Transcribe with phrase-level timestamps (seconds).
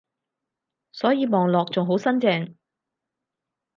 [0.91, 2.55] 所以望落仲好新淨